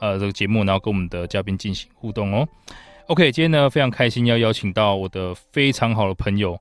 [0.00, 2.46] 呃，这个节目，然后跟我们的嘉宾进行互动哦。
[3.06, 6.58] OK，今天呢非常开心，要邀请到我的非常好的朋友。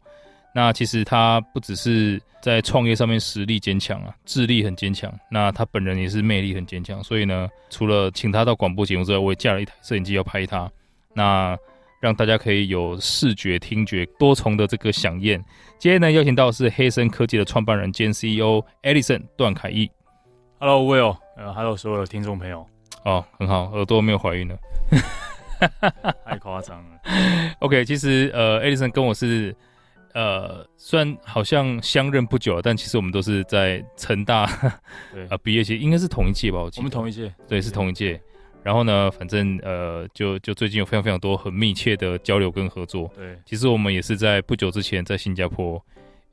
[0.56, 5.14] 那其实他不只是在创业上面实力坚强啊，智力很坚强。
[5.30, 7.04] 那他本人也是魅力很坚强。
[7.04, 10.72] 所以呢，除了请他到广播节目之外，我也架了一台摄影机要拍他。
[11.14, 11.56] 那
[12.00, 15.44] 让大家可以有视觉、听觉多重的这个响宴。
[15.78, 19.90] 今天呢，邀请到是黑森科技的创办人兼 CEO Edison 段凯义。
[20.60, 22.66] Hello，Will，呃，Hello，所有的听众朋友。
[23.08, 24.60] 哦，很好，耳朵没有怀孕了，
[26.26, 27.00] 太夸张了。
[27.60, 29.56] OK，其实呃，Edison 跟我是
[30.14, 34.46] 呃，虽然好像相认不久，但其实我们都是在成大
[35.14, 36.60] 对啊 毕业期，应该是同一届吧？
[36.60, 38.20] 我记得我们同一届，对，是同一届。
[38.62, 43.10] 然后呢，反正呃，就就最近有非常非常多很密切的交流跟合作。
[43.16, 45.82] 对，其实我们也是在不久之前在新加坡。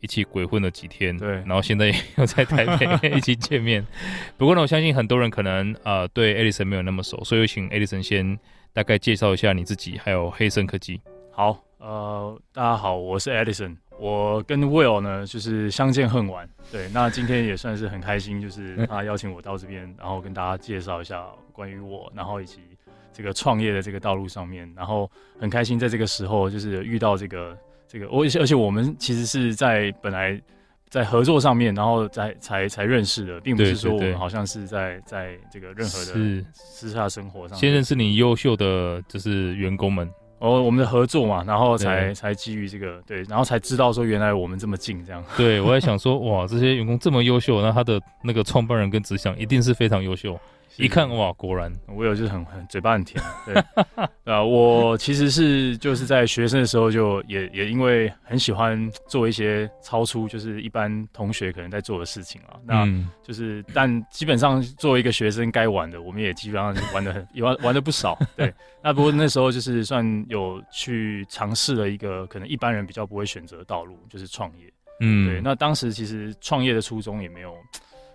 [0.05, 1.87] 一起鬼混了几天，对，然后现在
[2.19, 3.83] 又在台北 一起见面。
[4.37, 8.39] 不过呢，我相信很多人可能啊、呃、对 Edison 没有那么熟，所以我请 Edison 先
[8.75, 11.01] 大概介绍一下你自己，还有黑森科技。
[11.33, 16.47] 好，呃，大家好，我是 Edison，我跟 Will 呢就是相见恨晚。
[16.71, 22.61] 对，那今天也算是很开心，就是 他邀请我到这边，然后跟大家介绍一下关于我，然后以及
[23.11, 25.11] 这个创业的这个道路上面，然后
[25.41, 27.57] 很开心在这个时候就是遇到这个。
[27.95, 30.41] 这个，而且而且我们其实是在本来
[30.89, 37.57] 在合作上面，然后才才才认识的，并不是说我们好像是在在这个任何的私下生活上。
[37.57, 45.25] 先认识你优秀的就是员工们，哦，我们的合作嘛，然后才才基于这个对，然后才知道说原来我们这么近这样。
[45.37, 50.37] 对，我在想说， 哇，这些员工这么优秀，那他的那个创办人跟执行一定是非常优秀。
[50.77, 51.73] 一看哇，果然。
[51.87, 53.55] 我有就是很很嘴巴很甜，对。
[54.25, 62.87] 啊，我其实是就是在学生的时候就也也因为很喜欢做一些超出就是一般同学可能在做的事情啊，那
[63.23, 68.53] 就是但基本上作为一个学生该玩的，我们也基本上玩的很也玩玩的不少，对，
[68.83, 77.55] 那不过那时候就是算有去尝试了一个可能一般人比较不会选择的道路，就是创业，嗯，对，那当时其实创业的初衷也没有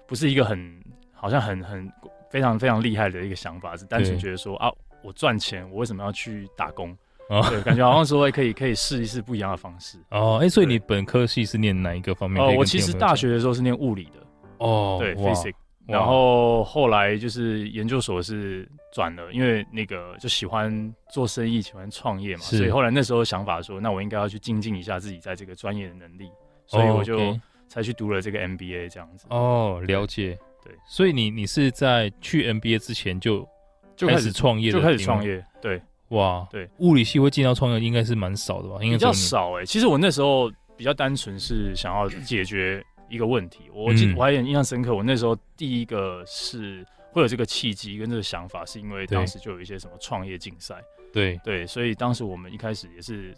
[0.08, 0.84] 不是一个很
[1.14, 1.90] 好像很很。
[2.30, 4.72] 非常非常厉害的一个想法，是单纯觉得说啊，
[5.04, 6.96] 我赚钱，我为什么要去打工？
[7.30, 9.98] 哦，对，感觉好像说可以可以试一试不一样的方式。
[10.10, 12.44] 哦，哎、欸，所以你本科系是念哪一个方面？
[12.44, 14.20] 哦，我其实大学的时候是念物理的。
[14.58, 15.54] 哦，对，physics。
[15.88, 26.30] 然后后来就是研究所是转了，因为那个就喜欢做生意，喜欢创业嘛，所以后来那时候想法说，那我应该要去精进一下自己在这个专业的能力，
[26.68, 27.36] 所以我就
[27.68, 29.26] 才去读了这个 MBA 这样子。
[29.30, 30.38] 哦，了解。
[30.70, 33.48] 对，所以你你是在去 NBA 之前就
[33.96, 35.44] 就开始创业，就开始创业。
[35.62, 38.78] 对，哇，对，物理系会进到创业应该是蛮少的吧？
[38.82, 39.66] 应该比较少哎、欸。
[39.66, 44.96] 其实我那时候比较单纯是想要解决一个问题，我记我还很印象深刻。
[44.96, 50.76] 我那时候第一个是会有这个契机跟这个想法，是因为当时就有一些什么创业竞赛。
[51.12, 53.36] 对对，所以当时我们一开始也是。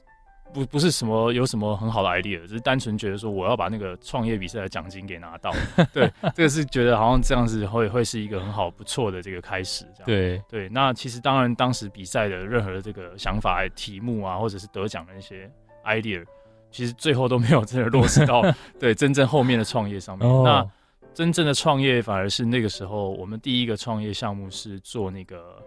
[0.54, 5.52] 不不是什么有什么很好的 idea，只是单纯觉得说我要把那个创业比赛的奖金给拿到。
[5.94, 9.86] 对，这个是觉得好像这样子会会是一个很好不错的这个开始。
[9.96, 15.50] 这样对对，那其实当然当时比赛的任何的这个想法、题目啊，或者是得奖的那些
[15.86, 16.24] idea，
[16.70, 18.44] 其实最后都没有真的落实到
[18.80, 20.30] 对真正后面的创业上面。
[20.30, 20.46] Oh.
[20.46, 20.70] 那
[21.14, 25.62] 真正的创业反而是那个时候，我们第一个创业项目是做那个。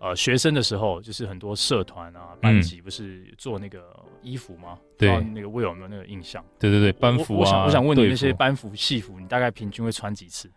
[0.00, 4.78] 呃，学生的时候就是很多社团啊、班级，不是做那个衣服吗？
[4.96, 6.42] 对、嗯，那个我有没有那个印象？
[6.58, 7.38] 对对对，班服啊。
[7.38, 10.50] 我，我想我想问你，那些班服、戏服，你大概平均会穿几次？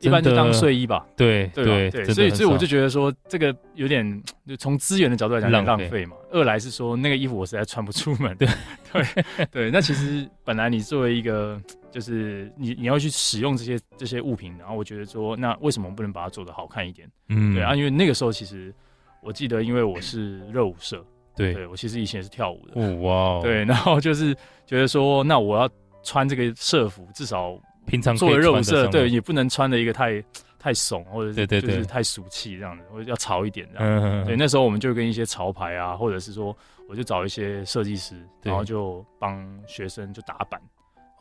[0.00, 1.06] 一般就当睡衣吧。
[1.16, 6.16] 对对对，对，所以所以我就觉得说，这个有点就从资源的角度来讲，浪费嘛。
[6.32, 8.36] 二来是说，那个衣服我实在穿不出门。
[8.36, 8.48] 对
[8.92, 11.60] 对对，那其实本来你作为一个。
[11.94, 17.08] 就是你你要去使用这些这些物品，然后我觉得说，那为什么不能把它做得好看一点？
[17.28, 18.74] 嗯，对啊，因为那个时候其实
[19.22, 21.06] 我记得，因为我是热舞社，
[21.36, 22.96] 对，对我其实以前是跳舞的，哦
[23.36, 24.34] 哇，对，然后就是
[24.66, 25.70] 觉得说，那我要
[26.02, 27.56] 穿这个社服，至少
[27.86, 30.20] 平常做热舞社，对，也不能穿的一个太
[30.58, 34.02] 太怂，或者是就是太俗气这样子，或者要潮一点这样。
[34.02, 36.56] 嗯，对，那时候我们就跟一些潮牌啊，或者是说，
[36.88, 40.60] 我就找一些设计师，然后就帮学生就打版。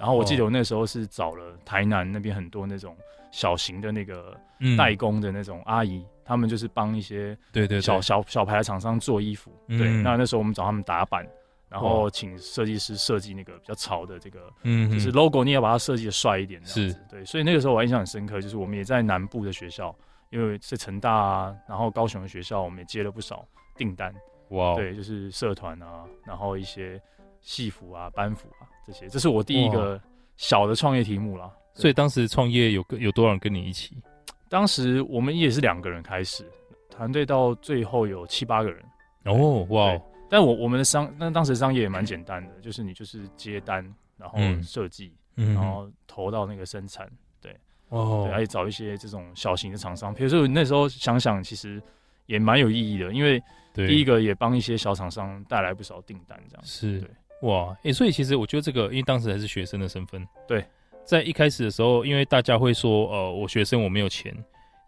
[0.04, 2.94] 然后我记得我那时候是找了台南那边很多那种
[3.32, 4.38] 小型的那个
[4.78, 9.50] 代工的那种阿姨，他们就是帮一些对对小小小牌的厂商做衣服。
[9.66, 11.26] 对，那那时候我们找他们打版，
[11.70, 17.24] 然后请设计师设计那个比较潮的这个，嗯，就是 logo，你要把它设计的帅一点，是，对。
[17.24, 19.96] 所以那个时候我印象很深刻，就是我们也在南部的学校，
[20.32, 23.48] 因为是成大啊，然后高雄的学校，我们也接了不少
[23.78, 24.14] 订单。
[24.50, 27.02] 哇，对，就是社团啊，然后一些
[27.40, 30.00] 戏服啊、班服啊这些，这是我第一个
[30.38, 31.51] 小的创业题目啦。
[31.74, 33.97] 所以当时创业有跟有多少人跟你一起？
[34.47, 36.45] 当时我们也是两个人开始，
[36.89, 38.83] 团队到最后有七八个人。
[39.25, 40.00] 哦，哇！
[40.30, 43.83] 但我我们的商，那当时商业也蛮 简单的，就是你就是接单，
[44.18, 47.09] 然后设计，嗯、然后投到那个生产，
[47.41, 47.56] 对，
[47.89, 50.13] 哦，对，还找一些这种小型的厂商。
[50.13, 51.81] 比如说那时候想想，其实
[52.25, 53.41] 也蛮有意义的，因为
[53.74, 57.09] 第一个也帮一些小厂商带来不少订单，这样是，对，
[57.44, 60.66] 哇，哎、欸，所以其实我觉得这个，因为当时还是学生的身份，对。
[61.06, 64.34] 在一开始的时候，因为大家会说，呃，我学生我没有钱，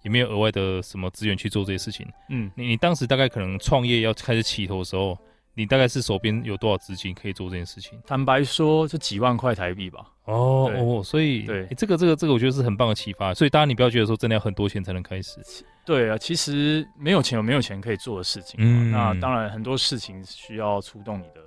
[0.01, 2.07] 也没有额外的什么资源去做这些事情。
[2.29, 5.17] 嗯，你你当时大概可能创业要开始起头的时候，
[5.53, 7.99] 你大概是手边有多少资金可以做这件事情？
[8.07, 10.09] 坦白说，就几万块台币吧。
[10.23, 13.33] 哦哦，所以对、欸、这个这个这个，我觉得是很棒的启发。
[13.33, 15.41] 所以大家你不要觉得说真的要很多钱才能开始。
[15.85, 18.55] 对啊，其实没有钱有没有钱可以做的事情。
[18.59, 21.43] 嗯，那当然很多事情需要出动你的。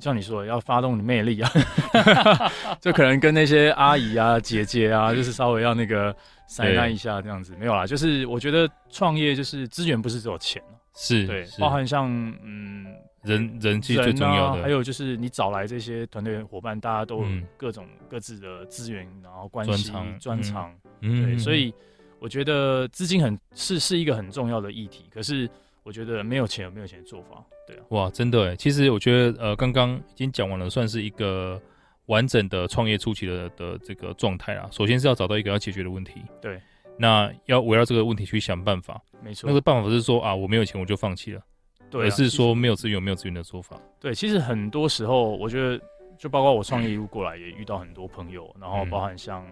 [0.00, 1.50] 像你说的，要发动你魅力啊，
[2.80, 6.14] 就可能跟那些阿姨啊、姐姐啊，就是稍微要那个
[6.46, 7.86] 塞纳一下这样子，没有啦。
[7.86, 10.62] 就是我觉得创业就是资源不是只有钱，
[10.94, 12.08] 是对，包含像
[12.42, 12.86] 嗯
[13.22, 17.26] 人人气最重要的，还有就是你找来这些团队伙伴，大家都有
[17.56, 21.72] 各种各自的资源，然后关系专长，对，所以
[22.18, 25.48] 我觉得资金很是是一个很重要的议题，可是。
[25.82, 31.60] 我觉得没有钱有没有钱的做法，对啊，哇，真的哎，其实我觉得呃，刚刚已经讲完了，算是一个
[32.06, 34.68] 完整的创业初期的的这个状态啦。
[34.70, 36.60] 首先是要找到一个要解决的问题，对，
[36.98, 39.46] 那要围绕这个问题去想办法，没错。
[39.48, 41.42] 那个办法不是说啊，我没有钱我就放弃了，
[41.90, 43.76] 对啊，而是说没有资源没有资源的做法。
[44.00, 45.80] 对，其实很多时候我觉得，
[46.18, 49.46] 就包括我创业一路过来，也遇到很多朋友，然后包含像。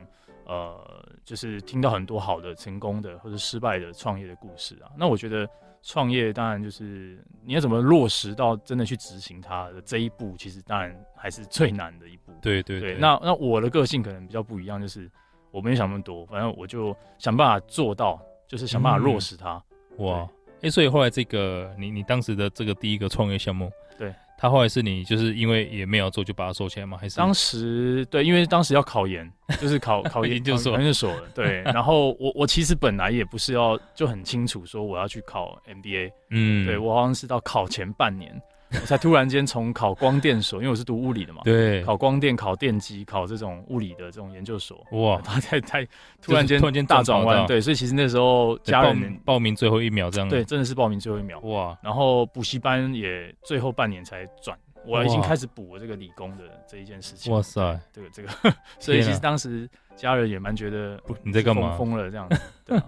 [0.51, 4.89] 呃，就是听到很多好的、成功的或者失败的创业的故事啊。
[4.97, 5.47] 那我觉得
[5.83, 12.33] 创业当然就是你要怎么落实到真的去执行它的这一步，其实当然还是最难的一步。
[12.43, 12.95] 对对对。
[12.95, 15.11] 对那那我的个性可能比较不一样，就是
[15.51, 19.63] 我没想那么多，反正我就想办法做到，就是想办法落实它。
[19.97, 24.15] 嗯、哇，哎、欸，所以后来这个你你当时的这个第一个创业项目，对。
[24.40, 26.96] 他后来是你，就是因为也没有做，就把它收起来吗？
[26.96, 29.29] 还是当时对，因为当时要考研，
[29.61, 31.29] 就是考考 研究所，研究所了。
[31.35, 38.40] 对， 然后我我其实本来也不是要就很清楚说我要去考 MBA，嗯，对我好像是到考前半年。
[38.70, 45.87] 我才突然间从考光电所，因为我是读物理的嘛，对，考光电、考电机、考这种物理的这种研究所，哇，他太太
[46.20, 58.29] 突然间突然间大转弯，对，所以其实那时候家人报名最后一秒这样，对，真的是报名最后一秒，哇，然后补习班也最后半年才转，我已经开始补了这个理工的这一件事情，哇塞，这个这个，
[58.79, 62.79] 所以其实当时家人也蛮觉得你在干嘛，疯了这样子，对。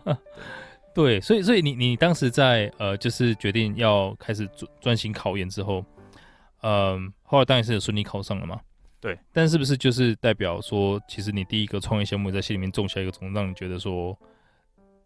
[0.92, 5.84] 对，所以所以你你当时在呃，就是决定要开始专专心考研之后，
[6.62, 8.60] 嗯、呃，后来当然是有顺利考上了嘛。
[9.00, 14.18] 对，但是不是就是代表说，其实你第一个创业项目在心里面种下一个种子，让你觉得说，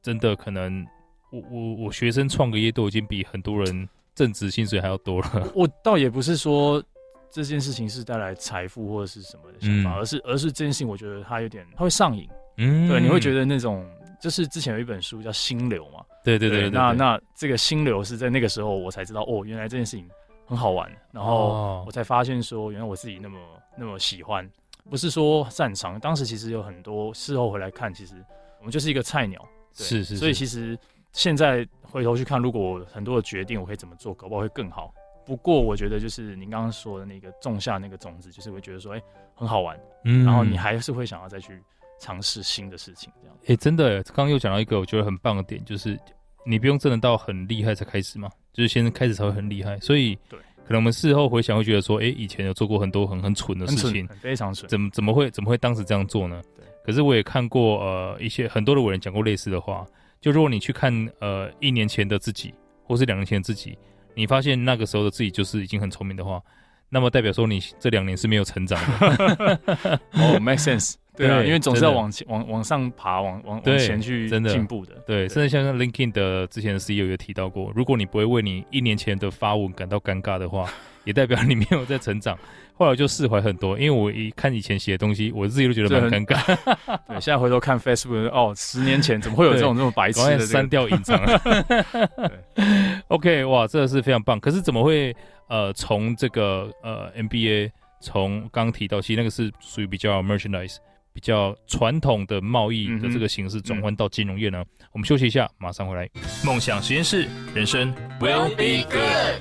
[0.02, 0.84] 真的可能
[1.30, 5.52] 我我我学生创个业都已经比很多人正职薪水还要多了。
[5.54, 6.82] 我倒也不是说
[7.30, 12.26] 这件事情是带来财富或者是什么的想法，嗯、而是而是这件事情，我觉得它有点它会上瘾。
[12.56, 13.86] 嗯，对，你会觉得那种。
[14.24, 20.08] 就是之前有一本书叫《心流》嘛，对对对，那那这个心流是在那个时候我才知道哦，原来这件事情
[20.46, 23.38] 很好玩，然后我才发现说，原来我自己那么
[23.76, 24.50] 那么喜欢，
[24.88, 26.00] 不是说擅长。
[26.00, 28.14] 当时其实有很多事后回来看，其实
[28.60, 30.74] 我们就是一个菜鸟，是是，是，所以其实
[31.12, 34.90] 现在回头去看，如果我很多的决定我可以怎么做，搞不好会更好。
[35.26, 39.02] 不过我觉得就是您刚刚说的那个种下那个种子，就是会觉得说，哎，
[39.34, 41.62] 很好玩，嗯，然后你还是会想要再去。
[42.00, 43.36] 尝试新的事情，这样。
[43.42, 45.98] 哎、欸，真的，刚刚又讲到一个我觉得很棒的点，就是
[46.44, 49.78] 你不用真的到很厉害才开始嘛，就是先开始才会很厉害。
[49.80, 56.42] 所以，对，可能我们事后回想会觉得说，哎、欸，以前有做过很多很很蠢的事情，非常蠢，怎么怎么会怎么会当时这样做呢？
[56.56, 56.64] 对。
[56.84, 59.86] 可是我也看过呃一些很多的伟人讲过类似的话，
[60.20, 62.52] 就如果你去看呃一年前的自己，
[62.84, 63.78] 或是两年前的自己，
[64.14, 66.42] 你发现那个时候的自己就是已经很聪明的话，
[66.90, 69.60] 那么代表说你这两年是没有成长的。
[70.12, 70.94] 哦、oh,，make sense。
[71.16, 74.94] 对啊，因为总是要往前往往上爬，往往往前去进步的。
[75.06, 80.68] 对，甚至像像 LinkedIn 的之前的 CEO 也提到过，如果你不会为你一年前的发文感到尴尬的话，
[81.04, 82.36] 也代表你没有在成长。
[82.76, 86.56] 后来就释怀很多，因为我一看以前写的东西，我自己都觉得蛮尴尬。
[87.06, 90.46] 对，现在回头看 Facebook，哦，十年前怎么会有这种这么白痴的、这个？
[90.46, 91.16] 删掉隐藏。
[91.24, 92.64] 对
[93.06, 94.40] ，OK，哇，这个是非常棒。
[94.40, 95.14] 可是怎么会
[95.48, 100.78] 呃从这个呃 MBA 从刚刚提到，其实那个是属于比较 merchandise
[101.14, 104.64] 比较传统的贸易的这个形式转换到金融业呢？
[104.90, 106.10] 我们休息一下，马上回来。
[106.44, 109.40] 梦想实验室，人生 will be good。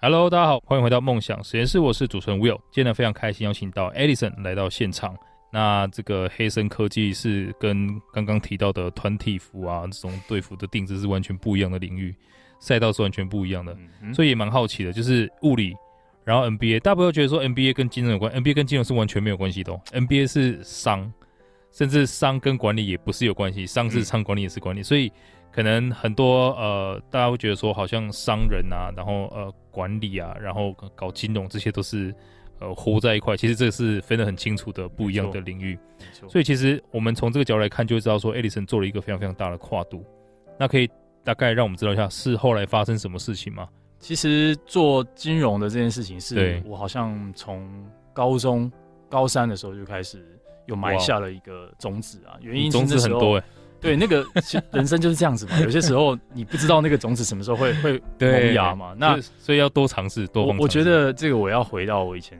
[0.00, 2.56] Hello，大家好，欢迎回到梦想实验室，我是主持人 Will。
[2.72, 5.14] 今天呢非常开心邀请到 Edison 来到现场。
[5.52, 12.14] 那这个黑森科技是跟刚刚提到的团体服啊这种队服的定制是完全不一样的领域，
[12.58, 15.74] 赛道是完全不一样的，嗯、所以也蛮好奇的，就是物理，
[16.30, 21.12] 然后 NBA，大家不要觉得说 NBA 跟金融有关，NBA 跟金融是完全没有关系的哦 NBA 是商，
[21.72, 25.10] 甚至商跟管理也不是有关系，商是商，管理也是管理，嗯、所以。
[25.52, 32.14] 可能很多呃，大家会觉得说，好像商人啊，然后呃，管理啊，然后搞金融，这些都是
[32.60, 33.36] 呃，糊在一块。
[33.36, 35.76] 其实这是分得很清楚的不一样的领域。
[36.28, 40.06] 所以其实我们从这个角度来看，就会知道说，Edison 做了一个非常非常大的跨度。
[40.56, 40.88] 那可以
[41.24, 43.66] 大概让我们知道一下，是后来发生什么事情吗？
[44.00, 47.70] 其实做金融的这件事情，是我好像从
[48.12, 48.72] 高中
[49.08, 50.26] 高三的时候就开始
[50.66, 52.34] 有埋下了一个种子啊。
[52.40, 53.44] 原因种子很多哎。
[53.80, 54.26] 对，那个
[54.72, 55.58] 人生就是这样子嘛。
[55.60, 58.94] 有些时候你不知道那个种子什么时候会会萌芽嘛。
[58.98, 60.46] 那所以要多尝试，多。
[60.46, 62.38] 我我觉得这个我要回到我以前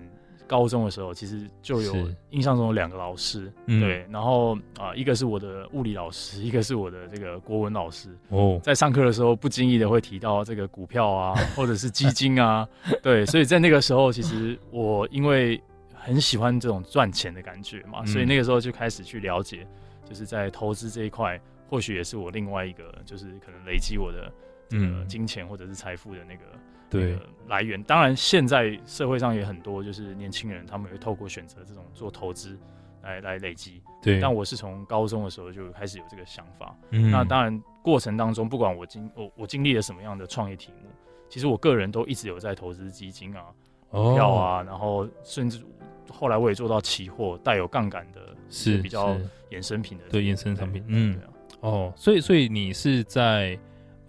[0.50, 1.94] 高中的时候，其实就有
[2.30, 8.08] 印象中有两个老师，对，然后啊，一个是我的物理老师， 一个是我的这个国文老师。
[8.30, 12.68] 哦，在上课的时候不经意的会提到这个股票啊， 或者是基金啊，
[13.00, 15.62] 对，所以在那个时候，其实我因为
[15.94, 19.64] 很喜欢这种赚钱的感觉嘛，所以那个时候就开始去了解。
[20.02, 24.32] 就是在投资这一块，或许也是我另外一个，就是可能累积我的
[24.72, 26.42] 嗯金钱或者是财富的那个
[26.90, 27.18] 对
[27.48, 27.82] 来源。
[27.84, 32.58] 当然，现在社会上也很多就是年轻人，他们会透过选择这种做投资
[33.02, 33.80] 来来累积。
[34.02, 36.76] 对，但我是从高中的时候就开始有这个想法。
[36.90, 40.88] 嗯，那当然过程当中，不管我经我我经历了什么样的创业题目，
[41.28, 43.44] 其实我个人都一直有在投资基金啊、
[43.88, 45.62] 股票啊，然后甚至
[46.10, 48.20] 后来我也做到期货，带有杠杆的。
[48.52, 49.16] 是比较
[49.52, 51.16] 衍生品的，对衍生产品，嗯，
[51.60, 53.56] 哦，所以所以你是在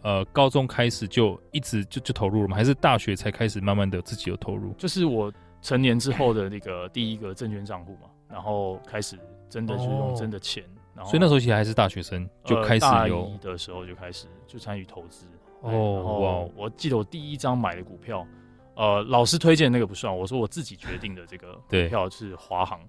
[0.01, 2.55] 呃高中开始就一直就就投入了吗？
[2.55, 4.73] 还是大学才开始慢慢的自己有投入？
[4.73, 5.31] 就是我
[5.61, 9.17] 成年之后的那个第一个证券账户嘛，然后开始
[9.49, 15.25] 真的去用真的钱，哦、然后所以那时候其实还是大学生就开始有、呃、大一的时候就开始就参与投资
[15.61, 18.25] 哦，哇，我记得我第一张买的股票，
[18.75, 22.79] 呃，老师推荐那个不算，我说我自己决定的这个股票是华航。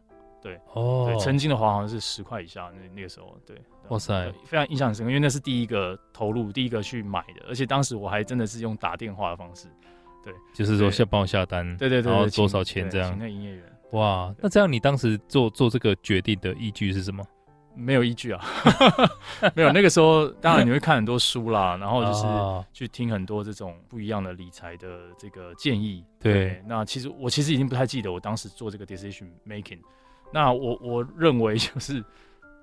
[0.43, 3.57] 对哦，对，曾经的华航是十块以下，那那个时候，对，
[3.89, 9.69] 哇塞，非常印象深刻，因为那是第一个投入，第一个去买的，而且当时我还真的是用打电话的方式，
[10.25, 17.25] 对，就是说下帮我下单，对对对，然后多少钱这样，请那营业员，哇，那这样你当时做做这个决定的依据是什么？
[17.75, 18.45] 没有依据啊，
[19.57, 22.27] 没有，那个时候当然你会看很多书啦，然后就是
[22.71, 29.79] 去听很多这种不一样的理财的这个建议，对，那其实我其实已经不太记得我当时做这个 decision making。
[30.33, 32.03] 那我我认为就是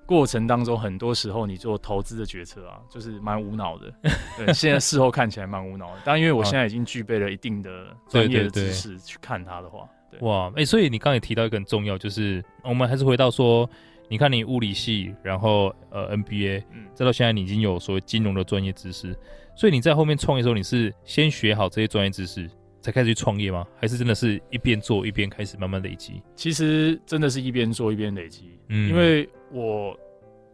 [0.06, 3.92] 过程当中，很多时候你做投资的决策啊，就是蛮无脑的。
[4.36, 9.88] 对，现在事后看起来蛮无脑的，但因为我现在已经具备了一定的专业的知识去看它的话，
[10.20, 13.68] 哇，哎、欸，所以你刚才也提到一个很重要，就是我们还是回到说，
[14.08, 19.16] 你看你物理系，然后呃 NBA，嗯，再到现在你已经有所谓金融的专业知识，
[19.54, 22.50] 所以你在后面创业的时候，你是先学好这些专业知识。
[22.80, 23.66] 才开始去创业吗？
[23.76, 26.22] 还是真的是一边做一边开始慢慢累积？
[26.34, 28.58] 其实真的是一边做一边累积。
[28.68, 29.98] 嗯，因为我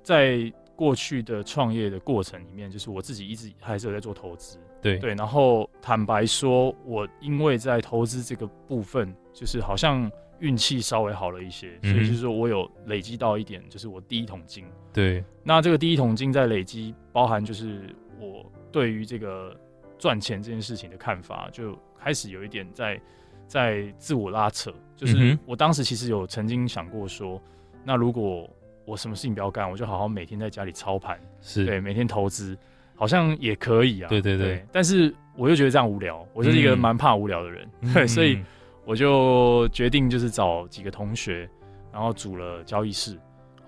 [0.02, 4.58] 在过去的创业的过程里面，就是我自己一直还是有在做投资。
[4.82, 14.64] 对对，然后坦白说，我因为在投资这个部分，就是好像运气稍微好了一些，所以就是说我有累积到一点，就是我第一桶金。
[14.92, 19.58] 对，那这个第一桶金在累积，包含就是我对于这个
[19.98, 21.78] 赚钱这件事情的看法就。
[22.06, 23.00] 开始有一点在
[23.48, 27.42] 在自我拉扯，就是我当时其实有曾经想过说，
[27.82, 28.48] 那如果
[28.84, 32.56] 我什么事情不要干，我就好好每天在家里操盘，是对每天投资，
[32.94, 34.08] 好像也可以啊。
[34.08, 34.66] 对对对，对。
[34.70, 38.40] 但是我又觉得这样无聊，我就是一个蛮怕无聊的人，嗯、对，所以
[38.84, 41.50] 我就决定就是找几个同学，
[41.92, 43.18] 然后组了交易室，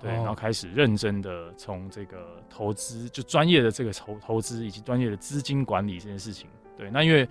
[0.00, 7.28] 对，然后开始认真的从这个投资，就专业的这个投投资以及专业的资金管理这件事情，对，那因为。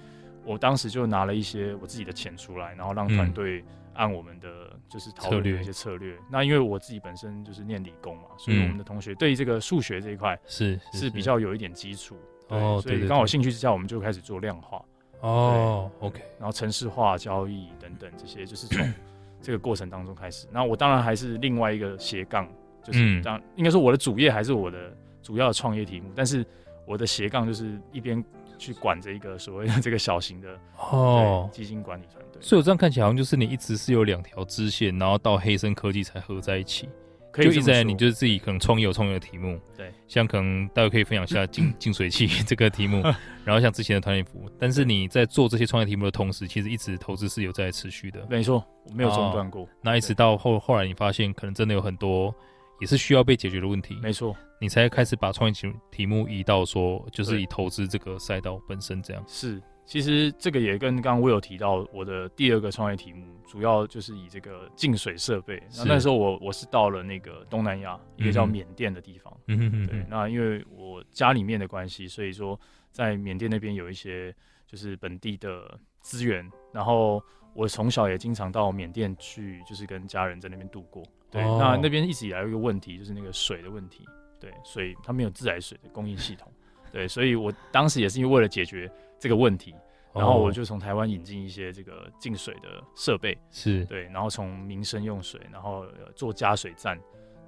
[0.48, 3.62] 我当时就拿了一些我自己的钱出来，然后让团队
[3.94, 4.48] 按我们的
[4.88, 6.18] 就是讨论一些策略。
[6.32, 12.16] 那因为我自己本身就是念理工嘛，所以我们的同学对于这个数学这一块是是比较有一点基础。
[12.48, 14.82] 哦，所以刚好兴趣之下，我们就开始做量化。
[15.20, 16.22] 哦，OK。
[16.39, 18.94] 然后城市化交易等等这些，就是从
[19.42, 20.48] 这个过程当中开始。
[20.50, 22.48] 那我当然还是另外一个斜杠，
[22.82, 26.46] 就是当应该说我的主业还是我的主要的创业题目，但是
[26.86, 28.24] 我的斜杠就是一边。
[28.58, 36.90] 去管这一个所谓的 这个小型的哦基金管理团队，所以我这样看起来好像就是你一直是有两条支线，然后到黑森科技才合在一起。
[37.30, 43.04] 可以就一直在你就是自己可能创业有创业的题目，对，像可能大家可以分享一下净净 水器这个题目，
[43.46, 48.26] 然后像之前的团体服务，但是你在做这些创业题目的同时，其实一直投资是有在持续的。
[48.28, 49.68] 没错，我没有中断过。
[49.84, 52.34] 那一直到后后来你发现可能真的有很多。
[52.80, 59.24] 也是需要被解决的问题，没错，你才开始把创业题题目移到说，就是以投资这个赛道本身这样。
[59.28, 65.62] 是，其实这个也跟刚刚我有提到，我的第二个创业题目主要就是以这个净水设备。
[65.78, 70.06] 那那时候我我是到了那个东南亚一个叫缅甸的地方，嗯哼嗯，对。
[70.10, 72.60] 那因为我家里面的关系，所以说
[72.92, 74.34] 在缅甸那边有一些
[74.66, 77.22] 就是本地的资源，然后
[77.54, 81.04] 我从小也经常到缅甸去，就是跟家人在那边度过。
[81.30, 84.06] 对，哦、那那边一直以来有一个问题，就是那个水的问题。
[84.39, 86.51] 对，所以它没有自来水的供应系统。
[86.91, 88.89] 对，所以我当时也是因为为了解决
[89.20, 89.75] 这个问题，
[90.13, 93.38] 然后我就从台湾引进一些这个净水的设备。
[93.51, 97.00] 是，对，然后从民生用水，然后做加水站，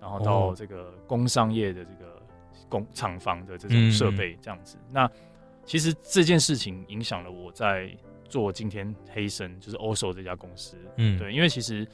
[0.02, 2.22] 然后到这个工商业的这个
[2.68, 4.78] 工厂房的这种设备这样子。
[4.78, 5.12] 嗯、那
[5.66, 7.90] 其实这件事情影响了我在
[8.28, 10.78] 做今天黑森，就是 OSO 这家公司。
[10.98, 11.88] 嗯，对，因为其实。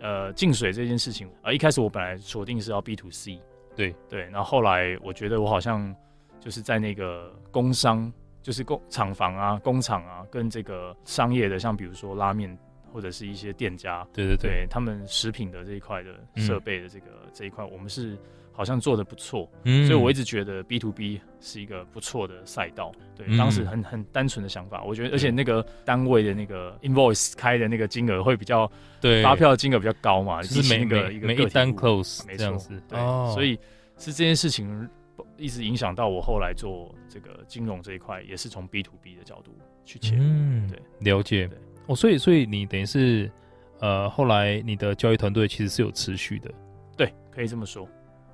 [0.00, 3.40] 呃，净水这件事情啊，一开始我本来锁定是要 B to C，
[3.78, 5.94] 对对，然后后来我觉得我好像
[6.40, 12.58] 就是在那个工商，就是工厂房啊、工厂啊，跟这个商业的，像比如说拉面
[12.92, 18.18] 或者是一些店家，对对对，对他们食品的这一块的设备的这个、嗯、这一块，我们是。
[18.58, 22.90] 好像做的不错，嗯，所以我一直觉得 B to B 是一个不错的赛道。
[23.14, 28.68] 对，嗯、当时很很单纯的想法，我觉得，而且那个单位的那个 invoice 开的那个金额会比较，
[29.00, 33.54] 对，发票的金额比较高嘛，就是每个一个每一单 close 没错，对，哦、所以
[33.96, 34.88] 是这件事情
[35.36, 40.24] 一直影响到我后来做这个金融这一块，也是从 B to B 的角度去切入。
[40.24, 40.80] 嗯，对，
[41.12, 41.46] 了解。
[41.46, 43.30] 对哦，所以所以你等于是
[43.78, 46.50] 呃，后来你的交易团队其实是有持续的，
[46.96, 47.88] 对，可以这么说。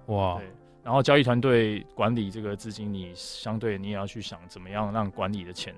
[0.07, 0.47] 哇，对，
[0.83, 5.75] 然后交易团队管理这个资金，你相对你也要去想怎么样让管理的钱，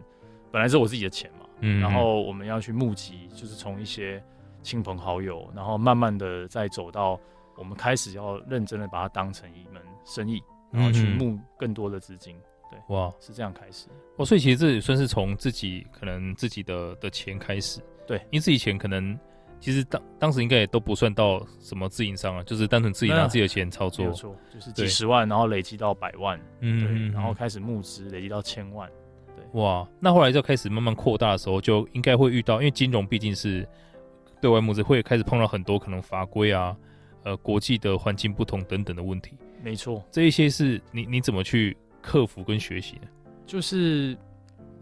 [0.50, 4.22] 本来是我自己的钱嘛，嗯，然后我们要去募集，就是从一些
[4.62, 7.18] 亲朋好友，然后慢慢的再走到
[7.56, 12.36] 我们开始要认真的把它当成一门生意，然后去募更多的资金，
[12.70, 13.86] 对，哇，是这样开始。
[14.16, 19.18] 哦，所以其实这也算是从自己可能自己的的钱开始，对，因为自己钱可能。
[19.58, 28.88] 其实当当时应该也都不算到什么自营商啊，就是单纯自己拿自己的钱操作，没错，就是几十万，然后累积到百万，嗯，对，然后开始募资，累积到千万，
[29.34, 33.66] 对，哇，那后来就开始慢慢扩大的时候，就应该会遇到，因为金融毕竟是
[34.40, 36.76] 对外募资，会开始碰到很多可能法规啊，
[37.24, 43.08] 呃，国际的环境不同等等的问题，没错，这一些是你你怎么去克服跟学习呢？
[43.46, 44.16] 就是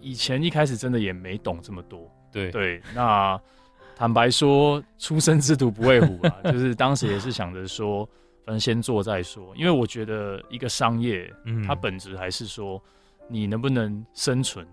[0.00, 2.50] 以前一开始真的也没懂这么多，对。
[2.50, 3.40] 对，那。
[3.96, 8.04] 坦白说，初生之犊不畏虎啊，就是当时也是想着说，
[8.44, 9.54] 反正先做再说。
[9.56, 12.82] 因为我觉得一个商业，嗯，它本质还是说，
[13.28, 14.66] 你能不能生存，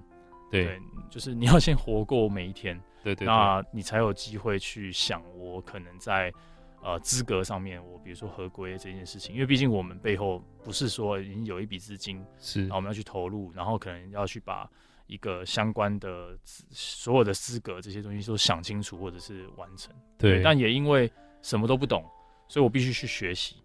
[0.49, 0.79] 对，对，
[1.09, 6.33] 就是你要先活过每一天，对，对对，那你才有机会去想，我可能在
[6.81, 14.67] 呃资格上面，我比如说合规这件事情，因为毕竟我们背后不是说已经有一笔资金，是，然后我们要去投入，然后可能要去把。
[15.11, 16.37] 一个相关的
[16.71, 22.01] 所有的资格这些东西都想清楚或者是完成，对，但也因为什么都不懂，
[22.47, 23.57] 所以我必须去学习。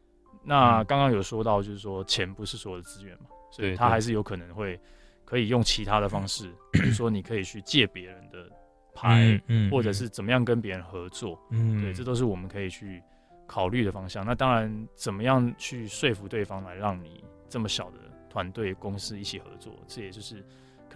[0.43, 4.77] 那刚刚有说到，就是说钱不是所有的资源嘛，所以他还是有可能会
[5.25, 8.51] 可以用其他的方式， 比如说你可以去借别人的
[8.93, 13.01] 牌，嗯，或者是怎么样跟别人合作，嗯，对，这都是我们可以去
[13.47, 14.27] 考虑的方向。
[14.27, 20.45] 那当然，怎么样去说服对方来让你这么小的团队公司一起合作，这也就是。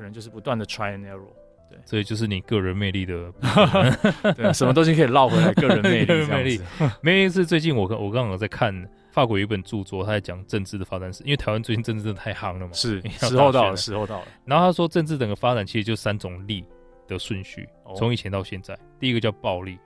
[0.00, 1.28] 可能就是不断的 try and error，
[1.68, 3.30] 对，所以就是你个人魅力的，
[4.34, 6.60] 对，什么东西可以绕回来，个人魅力， 魅力。
[7.02, 8.74] 魅力是最近我我刚好在看
[9.12, 14.28] 法国有一本著作，他在讲政治的发展史，因为台湾最近政治真的太夯了嘛，是 时候到了，时候到了。
[14.46, 16.64] 然后他说，政治整个发展其实就三种力
[17.06, 18.12] 的顺序，从、oh.
[18.14, 19.78] 以前到现在，第一个叫暴力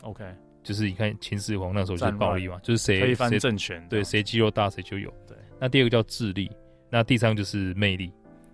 [0.00, 0.24] ，OK，
[0.62, 5.36] 就是你看秦始皇那时候就是暴力嘛，就是谁推翻政权，对，谁肌肉大谁就有，对。
[5.60, 6.50] 那第二个叫智力，
[6.88, 8.10] 那第三个就是魅力。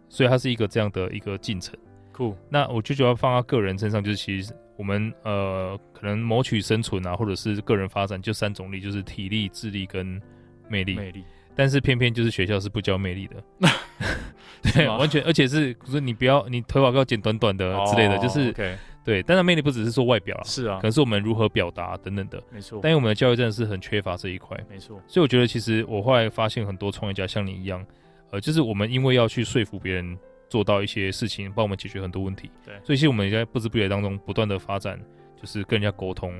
[0.09, 1.75] 所以它是一个这样的一个进程，
[2.13, 2.37] 酷。
[2.49, 10.21] 那我就觉得放到个人身上，就是其实我们呃可能谋取生存啊，或者是个人发展，就三种力，就是体力、智力跟
[10.69, 10.95] 魅力。
[10.95, 11.25] 魅力。
[11.57, 13.37] 但是偏偏就是学校是不教魅力的，
[14.75, 18.75] 对，完全，而且是不是你不要你头发要剪短短的之类的，就是、oh, okay.
[19.05, 19.23] 对。
[19.23, 22.81] 但是魅力不只是说外表啊，是啊，可能是我们如何表达等等的，没错。
[22.83, 25.01] 但因为我们的教育真的是很缺乏这一块，没错。
[25.07, 27.87] 所以我觉得其实我后来发现很多创业家像你一样，
[28.35, 30.19] 呃，就是我们因为要去说服别人
[30.49, 32.75] 做到一些事情，帮我们解决很多问题，对。
[32.83, 35.01] 所以其实我们在不知不觉当中不断的发展，
[35.41, 36.35] 就是跟人家沟通。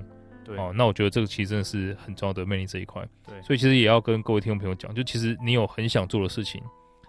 [0.45, 3.01] 对哦，那我觉得这个其实真的是很重要的魅力这一块。
[3.27, 6.61] 对，所以其实也要跟各位听众朋友讲，就其实你有很想做的事情，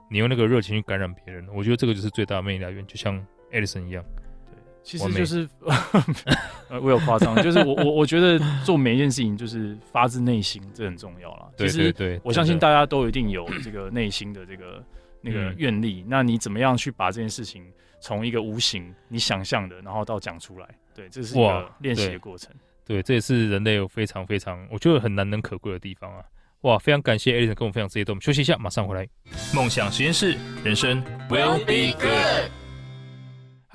[0.07, 2.85] 你用那个热情去感染别人，我觉得这个就是最大的魅力来源。
[2.85, 3.19] 就像
[3.51, 4.24] Edison 一样，对，
[4.85, 5.49] 其实就是
[6.69, 11.47] 呃，我有夸张，就是我我我觉得做每一件事情就是发自内心，这很重要啦。
[11.57, 14.83] 对对对，我相信大家都一定有这个内心的这个
[15.21, 16.03] 那个愿力。
[16.03, 17.65] 嗯、那你怎么样去把这件事情
[17.99, 20.69] 从一个无形你想象的，然后到讲出来？
[20.93, 22.53] 对，这是一个练习的过程。
[22.85, 26.23] 对，这也是人类有非常非常，我觉得很难能可贵的地方啊！
[26.61, 29.07] 哇，非常感谢 Edison 跟我们分享这些，我们休息一下，马上回来。
[29.51, 32.64] 梦想实验室，人生 will be good。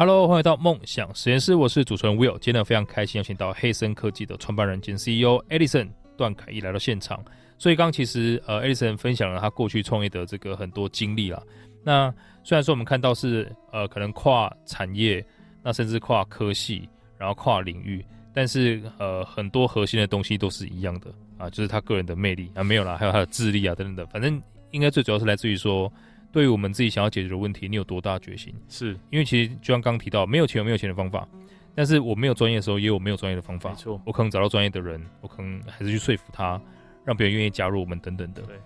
[0.01, 2.39] Hello，欢迎到梦想实验室，我是主持人 Will。
[2.39, 7.23] 今天非常开心，邀请到黑森科技的创办人兼 CEO Edison 段凯义来到现场。
[7.59, 11.43] 所以刚刚其实呃，Edison 分享了他过去创业的这个很多经历啦。
[11.85, 12.11] 那
[12.43, 15.23] 虽然说我们看到是呃，可能跨产业，
[15.63, 18.03] 那甚至跨科系，然后跨领域。
[18.33, 25.93] 但是呃，很多核心的东西都是一样的啊，就是他个人的魅力啊，没有啦，还有他的智力啊等等的，反正应该最主要是来自于说，
[26.33, 28.55] 对于我们自己想要解决的问题，你有多大决心？
[28.69, 31.29] 是因为其实就像刚刚提到，没有钱有没有钱的方法，
[31.75, 33.71] 但是我没有专业的时候，也有没有专业的方法。
[33.71, 36.61] 没错，我可能找到专业的人，我可能还是去说服他，
[37.05, 38.43] 让别人愿意加入我们等等的。
[38.43, 38.57] 对，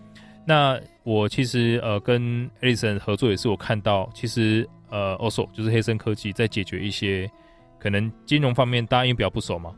[0.46, 7.31] 那我其实呃跟 Edison 合作也是我看到，其实呃 also 就是黑森科技在解决一些。
[7.77, 9.74] 可能金融方面大家因为比较不熟嘛，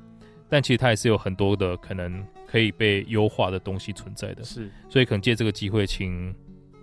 [0.48, 4.44] 但其实它也是有很多的可能可以被优化的东西存在的。
[4.44, 6.32] 是，所以可能借这个机会，请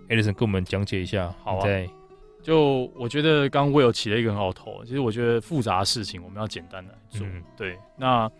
[0.08, 1.34] Edison 跟我们讲解一下。
[1.42, 1.66] 好啊。
[2.42, 7.26] 就我觉得刚刚 Will 起了一个很好头，其实我觉得复杂的事情我们要简单的做。
[7.26, 8.30] 嗯、对，那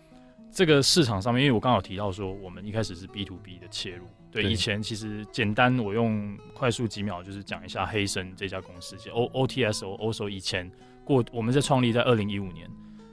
[0.52, 4.04] 这个市场上面，因为我刚好提到说，我们一开始是 B to B 的切入。
[4.30, 10.70] 对，对以前其实简单，我用快速几秒就是讲一下黑森这家公司，O O T S O OSO 以前。
[11.04, 12.66] 过我们在创立在二零一五年，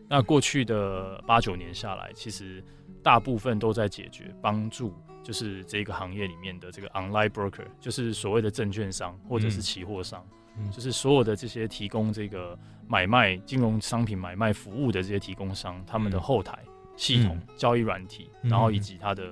[0.08, 2.64] 那过去的八九年下来，其实
[3.04, 4.94] 大部分都在解决帮助，
[5.32, 10.22] 就是这个行业里面的这个 online broker，就是所谓的证券商或者是期货商，
[10.58, 16.60] 嗯、就是所有的这些提供这个买卖金融商品买卖服务的这些提供商，他们的后台
[16.98, 19.32] 系统、嗯、交易软体，然后以及它的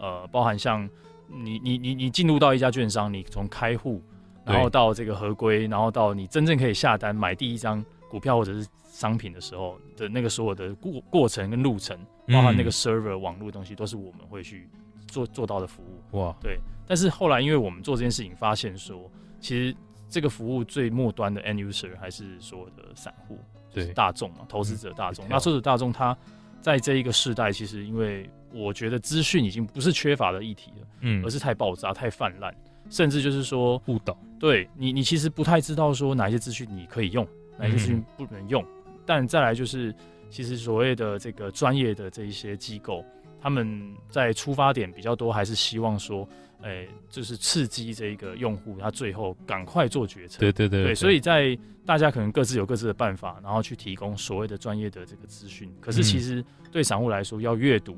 [0.00, 0.90] 呃，包含像
[1.28, 4.02] 你你你你进入到一家券商，你从开户，
[4.44, 7.84] 然后到这个合规，然后到你真正可以下单买第一张。
[8.08, 14.70] 股票或者是商品的时候的那个所有的过过程跟路程，包含那个 server 网络的东西，都是我们会去
[15.06, 16.18] 做做到的服务。
[16.18, 16.58] 哇，对。
[16.86, 19.76] 但是后来，因为我们做这件事情，发现说，其实
[20.08, 23.38] 这个服务最末端的 end user 还是所有的散户，
[23.70, 25.24] 就是大众嘛，投资者大众。
[25.28, 26.16] 那投资者大众他
[26.60, 32.54] 在这一个时代，其实因为我觉得资讯已经不是缺乏的议题了，嗯，而是太爆炸、太泛滥，
[32.88, 34.16] 甚至就是说误导。
[34.38, 37.26] 对你，你其实不太知道说哪些资讯你可以用。
[37.58, 38.62] 哪些资讯不能用？
[38.62, 39.94] 嗯、但再来就是，
[40.28, 43.02] 其实所谓的这个专业的这一些机构，
[43.46, 46.28] 他们在出发点比较多，还是希望说，
[46.62, 50.40] 哎、欸，就是刺激这个用户，他最后赶快做决策。
[50.40, 50.86] 对对对，对。
[50.86, 55.72] 对，所以在大家可能各自有各自的办法，然后去提供所谓的专业的这个资讯。
[55.80, 57.96] 可是其实对散户来说，要阅读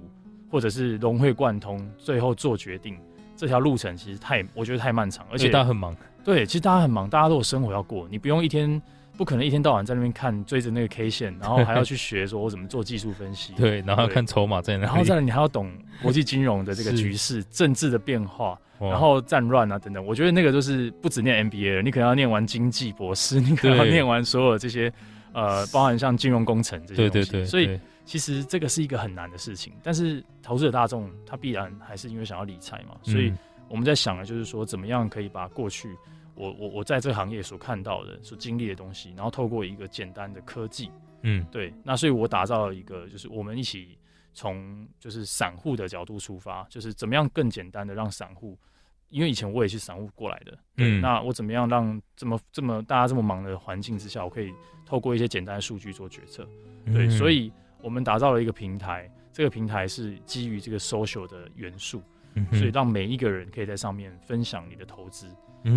[0.50, 2.98] 或者是融会贯通，最后做决定，
[3.34, 5.96] 这条路程其实太，我觉得太漫长，而且大家很忙。
[6.22, 8.82] 对，其实大家很忙，大家都有生活要过，你不用一天。
[9.18, 13.52] 不可能一天到晚在那边看追着那个 K 线，然后 还要去学说我怎么做技术分析。
[13.54, 14.86] 对，然后看筹码在哪里。
[14.86, 20.06] 然后再来你还要懂国际金融的这个局势、政治的变化，然后战乱啊等等。
[20.06, 24.92] 我觉得那个就是不止念 MBA 了，你可能要念完经济博士， 你可能要念完所有这些
[25.32, 27.30] 呃，包含像金融工程这些东西。
[27.30, 27.44] 对对对。
[27.44, 33.32] 所以其实这个是一个很难的事情，但是投资者大众他必然还是因为想要理财嘛，所以
[33.68, 35.90] 我们在想的就是说怎么样可以把过去。
[36.38, 40.88] 我我我在这个行业所看到的、所经历的东西，然后透过一个简单的科技，
[41.22, 43.98] 嗯，对，那所以我打造了一个，就是我们一起
[44.32, 48.56] 从就是散户的角度出发，就是怎么样更简单的让散户，
[49.08, 54.54] 因为以前我也是散户过来的，嗯，那我怎么样让这么这么大家这么忙的环境之下，我可以
[54.86, 56.48] 透过一些简单的数据做决策，
[56.86, 62.00] 对，嗯、所以我们打造了一个平台，这个平台是基于这个 social 的元素，
[62.34, 65.26] 嗯、所以让每一个人可以在上面分享你的投资。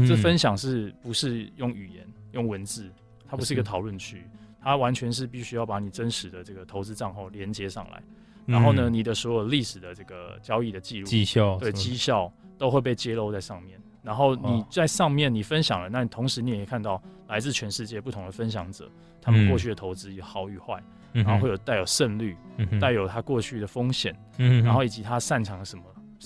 [0.08, 2.92] 这分享是不是用语言、用文字？
[3.28, 4.24] 它不是一个讨论区，
[4.62, 8.04] 它完全是必须要把你真实的这个投资账号连接上来，
[8.46, 13.80] 然后呢，你的所有历史的这个交易的记录、绩效，对绩效都会被揭露在上面。
[14.04, 18.90] 然后你在上面你分享了，那你同时你也可以看到来自全世界不同的分享者，
[19.22, 20.82] 他们过去的投资有好与坏，
[21.14, 22.36] 然后会有带有胜率，
[22.82, 25.84] 带有他过去的风险，然后以及他擅长什么，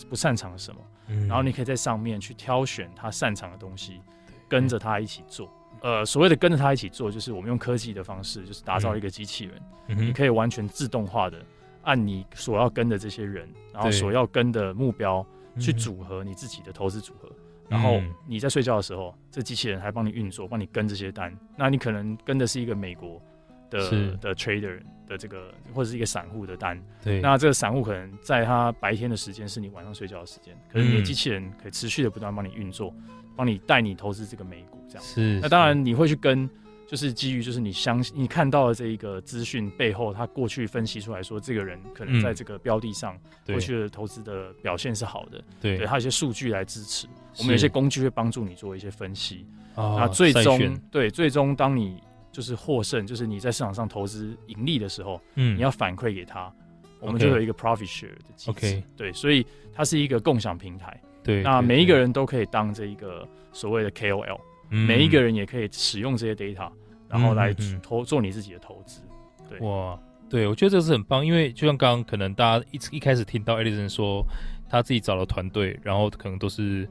[0.10, 4.02] 不擅长什么，然后你可以在上面去挑选他擅长的东西，
[4.48, 5.50] 跟着他一起做。
[5.82, 11.38] 呃，所谓的跟着他一起做，就是我们用科技的方式，就是打造一个机器人，嗯、你可以完全自动化的
[11.84, 15.24] 按你所要跟的这些人，然后所要跟的目标
[15.60, 17.36] 去组合你自己的投资组合，嗯、
[17.70, 21.38] 然后你在睡觉的时候，这机器人还帮你运作，帮你跟这些单。
[21.56, 23.22] 那你可能跟的是一个美国
[23.70, 26.82] 的的 trader 的这个，或者是一个散户的单。
[27.04, 32.94] 对，那这个散户可能在他白天的时间是你晚上睡觉的时间，可是你的机器人可以持续的不断帮你运作。
[33.38, 35.42] 帮你带你投资这个美股，这样是。
[35.42, 36.50] 那当然你会去跟，
[36.88, 47.08] 就是基于就是你相信你看到的这一个资讯背后，他过去分析出来说，这个人可能在这个标的上过去的投资的表现是好的，对，他有一些数据来支持。
[47.40, 49.46] 我们有些工具会帮助你做一些分析。
[49.76, 52.02] 那最终对，最终当你
[52.36, 56.54] 就是获胜，就是你在市场上投资盈利的时候，嗯，你要反馈给他，
[57.00, 58.84] 我们就有一个 profit share 的机制。
[58.98, 61.02] 对，所以它是一个共享平台。
[61.24, 64.38] 对，那每一个人都可以当这一个所谓的 KOL，
[64.70, 66.70] 嗯，每一个人也可以使用这些 data，
[67.08, 69.02] 然后来投做你自己的投资。
[69.50, 69.98] 对，哇，
[70.30, 74.26] 对，我觉得这是很棒，因为就像刚刚可能大家一一开始听到 Edison 说
[74.70, 76.86] 他自己找了团队，然后可能都是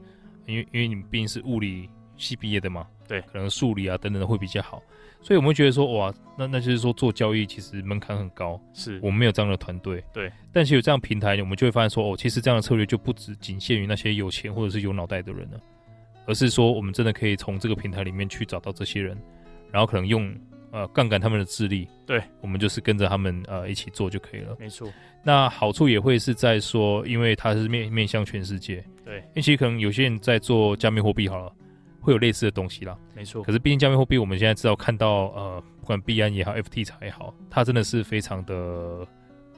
[0.47, 4.81] 因为因为你们毕竟是物理系毕业的嘛，对，可能数理啊等等的会比较好。
[5.21, 10.31] 所以我们会觉得说，哇，那那就是说做交易其实门槛很高，是我们没有这样的团队，对。
[10.53, 15.59] 但其实有这样平台，我们就会发现说，哦，其实这样的策略就不只仅限于那些有钱或者是有脑袋的人了，
[16.27, 19.17] 而是说我们真的可以从这个平台里面去找到这些人，
[19.71, 20.31] 然后可能用
[20.69, 24.55] 呃杠杆他们的智力，对，我们就是跟着他们呃一起做就可以了。
[24.59, 24.87] 没错。
[25.23, 29.17] 那好处也会是在说，因为它是面面向全世界，对。
[29.17, 31.51] 因为其实可能有些人在做加密货币好了。
[32.05, 33.41] 会有类似的东西啦，没错。
[33.41, 39.05] 可是毕竟加密货币，我们现在知道看到，呃，不管币安也好，FT 厂也好，它真的是非常的，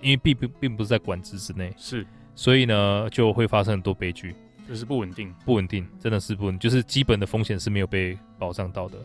[0.02, 4.34] 因为币并并不是在管制之内，是，所以呢就会发生很多悲剧，
[4.66, 8.98] 就是不稳定，不稳定，真的是不稳，就是基本的风险是没有被保障到的。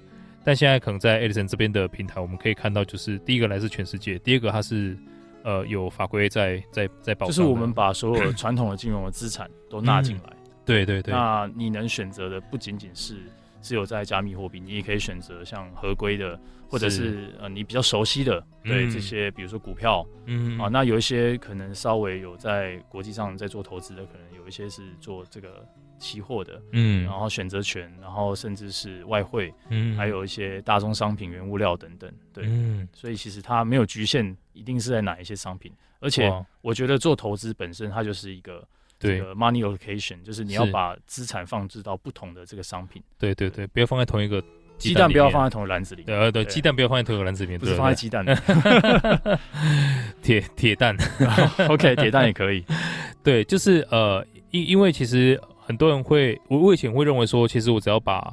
[0.44, 4.96] 但现在可能在 Edison 这边的平台，我们可以看到，就是第一个来自全世界，第二个它是
[5.42, 10.22] 呃有法规在在在保障，就是我们把所有传统的金融的资产都纳进来。
[10.32, 13.16] 嗯对对对，那你能选择的不仅仅是
[13.60, 25.66] 只有在加密货币，你也可以选择像合规的，或者是，是呃你比较熟悉的，对、嗯、这些，比如说股票，嗯啊，那有一些可能稍微有在国际上在做投资的，可能有一些是做这个
[25.98, 38.66] 期货的，嗯，然后选择权，然后甚至是外汇，嗯，还有一些大宗商品、原物料等等，对，嗯，所以其实它没有局限，一定是在哪一些商品，而且我觉得做投资本身它就是一个。
[39.02, 43.02] 对，money allocation 就是你要把资产放置到不同的这个商品。
[43.18, 44.42] 对对对，不要放在同一个
[44.78, 46.02] 鸡蛋，不要放在同一个篮子里。
[46.04, 48.24] 对对，鸡蛋不要放在同一个篮子里面，不是放在鸡蛋。
[50.22, 50.96] 铁铁蛋，
[51.68, 52.64] OK，铁蛋也可以。
[53.22, 58.32] 对，就是呃，因因为其实很多人会，我我以前会认为说，其实我只要把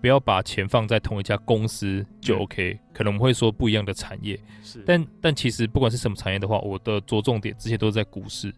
[0.00, 4.38] 不要把钱放在同一家公司就 OK，可能我们会说不一样的产业。
[4.62, 8.50] 是，但但其实不管是什么产业的话，我的着重点之前都是在股市。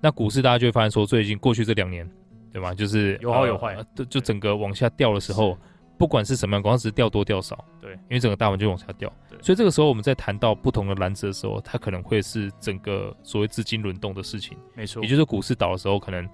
[0.00, 2.08] 那股市大家就会发现说，最近过去这两年，
[2.52, 2.74] 对吗？
[2.74, 5.56] 就是有好有坏，就就整个往下掉的时候，
[5.98, 9.40] 不管是什么样，光是掉多掉少，对，因为整个大盘就往下掉，对。
[9.42, 15.02] 所以这个时候我们在谈到不同的篮子的时候，它可能会是整个所谓资金轮动的事情，没错。
[15.02, 16.28] 也就是股市倒的时候，可能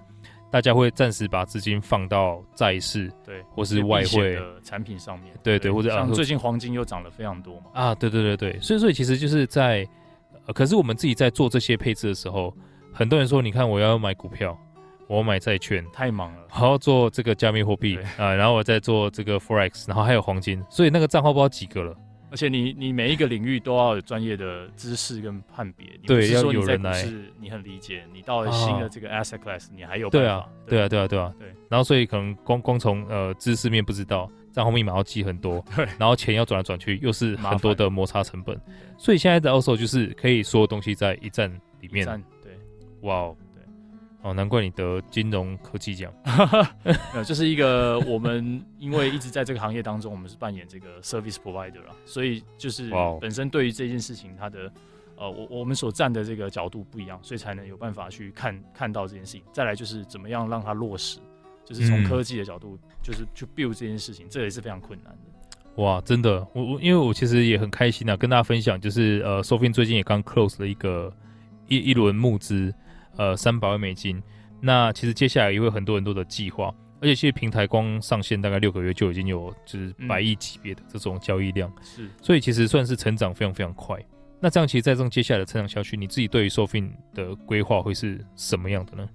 [0.51, 8.59] 大家会暂时把资金放到债市，对，或是外汇的产品上面，对对，或者像最近黄金又涨了非常多嘛，啊，对对对对。
[8.59, 9.87] 所以所以其实就是在，
[10.53, 12.53] 可是我们自己在做这些配置的时候。
[12.93, 14.57] 很多人说，你看我要买股票，
[15.07, 21.95] 我要买债券，太忙了，还要做这个加密货币啊，然后我再做这个 forex，然后还有黄金，所以那个账号不知道几个了。
[22.29, 30.81] 而且你你每一个领域都要有专业的知识跟判别，对，要有人来，是你很理解，你到了新的这个 asset class，你还有对啊，对。
[30.81, 31.47] 啊，对啊，对啊，对。
[31.69, 38.59] 然后所以可能光光从呃知识面不知道，账号密码要记很多， 对，然后钱要转来转去，又是很多的摩擦成本。
[38.97, 41.51] 所以现在的 also 就是可以所有东西在一站
[41.81, 42.07] 里面。
[43.03, 43.63] 哇哦，对，
[44.21, 46.11] 哦，难怪你得金融科技奖，
[47.13, 54.71] 呃，这是一个我们因为一直在这个行业当中，我们是扮演这个 service provider 啦，所以就是本身对于这件事情，它的
[55.15, 59.43] 呃，我我们所站的这个角度不一样，所以才能有办法去看看到这件事情。
[59.53, 61.19] 再来就是怎么样让它落实，
[61.63, 65.83] 就是从科技的角度，就是去 build 这件事情，这也是非常困难的。
[65.83, 71.11] 哇，真的，我我因为我其实也很开心啊，跟大家分享，就是呃，Sophie 最近也刚 close 了一个
[71.67, 72.73] 一一轮募资，
[73.17, 74.21] 呃，三百万美金。
[74.61, 83.97] 那其实接下来也会有很多很多的计划，而且其实平台光上线大概六个月就已经有就是百亿级别的这种交易量，是、嗯，所以其实算是成长非常非常快。
[84.39, 89.09] 那这样其实，在这种接下来的成长下去，你自己对于 Sophie 的规划会是什么样的呢？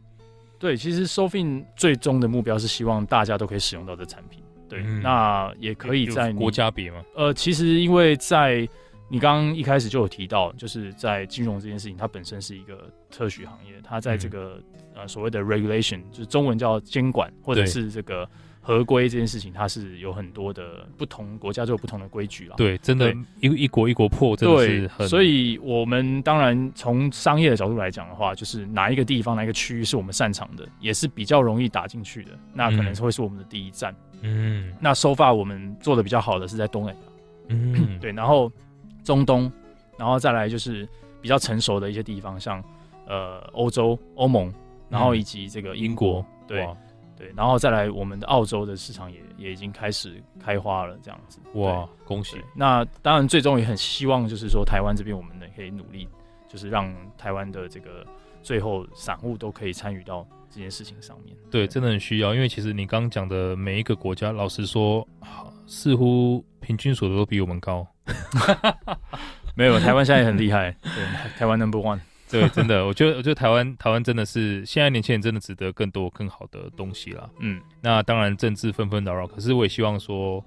[0.59, 4.43] 对，其实 Sophie 最终的目标是希望大家都可以使用到这产品。
[4.69, 7.03] 对，嗯、那也可以在国家别吗？
[7.15, 8.69] 呃，其实因为在
[9.09, 14.63] 你刚刚一开始就有提到，就是在金融这件事情，它本身是一个特许行业，它在这个、
[14.95, 18.29] 嗯、呃所谓的 regulation，就是中文叫监管，或者是这个
[18.61, 22.55] 合规这件事情，它是有很多的不同国家就有不同的规矩了。
[22.59, 25.09] 对，真的，一一国一国破，真的是很。
[25.09, 33.91] 所以我们当然从商业的角度来讲的话，就是哪一个地方、哪一个区域是我们擅长的，也是比较容易打进去的，那可能是会是我们的第一站。
[34.21, 37.01] 嗯嗯，那 so far 我们做的比较好的是在东南亚，
[37.49, 38.53] 嗯，对，然后
[39.09, 39.51] 中东，
[39.97, 40.87] 然后再来就是
[41.23, 42.63] 比较成熟的一些地方，像
[43.07, 44.53] 呃欧洲、欧盟，
[44.91, 46.69] 然后以及这个英国，嗯、对
[47.17, 52.37] 对，然后再来我们的澳洲的市场也也已经开始开花了，这样子，哇，恭喜！
[52.55, 56.07] 那当然最终也很希望就是说台湾这边我们呢可以努力，
[56.47, 58.07] 就是让台湾的这个
[58.43, 60.27] 最后散户都可以参与到。
[60.51, 65.07] 这件事情上面，对，真的很需要，因为其实你刚刚讲的每一个国家，老实说，
[65.67, 67.87] 似乎平均所得都比我们高。
[69.55, 71.05] 没有，台湾现在也很厉害，对，
[71.39, 72.01] 台湾 number one。
[72.31, 77.29] 对，真的， 我觉得，我觉得台湾，台湾真的是现在年轻人真的值得更多更好的东西啦。
[77.41, 80.45] 嗯，那当然政治纷纷扰扰，可是我也希望说，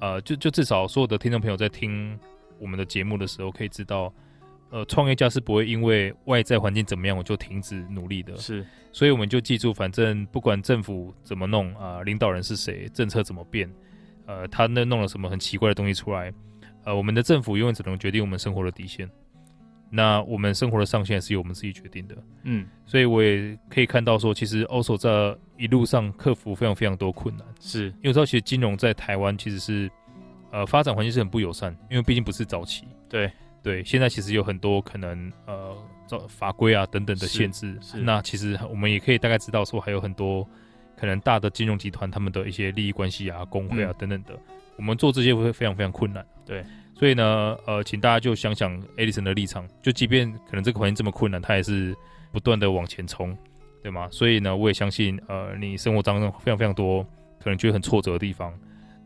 [0.00, 2.18] 呃，就就至少所有的听众朋友在听
[2.58, 4.12] 我们的节目的时候，可以知道。
[4.70, 8.36] 呃，创业家是不会因为外在环境怎么样，我就停止努力的。
[8.36, 13.72] 是，所以我们就记住，反正不管政府怎么弄啊、呃，领导人是谁，政策怎么变，
[14.26, 16.32] 呃，他那弄了什么很奇怪的东西出来，
[16.84, 19.08] 呃，我们的政府永远只能决定我们生活的底线。
[19.90, 22.16] 那我们生活的上限是由我们自己决定的。
[22.42, 27.46] 嗯，所以我也可以看到说，其实 OSO 在一路上克服非常非常多困难。
[27.60, 29.90] 是，因为知道其实金融在台湾其实是
[30.50, 32.84] 呃发展环境是很不友善，因为毕竟不是早期。
[33.08, 33.30] 对。
[33.62, 35.74] 对，现在其实有很多可能呃，
[36.28, 37.78] 法规啊等等的限制。
[37.80, 37.96] 是。
[37.96, 40.46] 是那其实我们也可以大概知道说，还有很多
[40.98, 44.40] 可能大的金融集团他们的一些利益关系啊、工会啊等等的，嗯、
[44.76, 46.22] 我们做这些会非常非常困难。
[46.44, 46.64] 对。
[46.96, 51.94] 所以呢，呃，请大家就想想 Edison 的立场，就即便可能这个环境这么困难，他也是
[52.32, 53.36] 不断的往前冲，
[53.82, 54.08] 对吗？
[54.12, 57.02] 所以呢，我也相信，呃，你生活当中非常非常多
[57.42, 58.54] 可能觉得很挫折的地方。